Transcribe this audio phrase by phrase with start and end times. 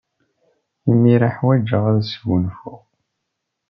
[0.91, 2.81] Imir-a, ḥwajeɣ ad sgunfuɣ.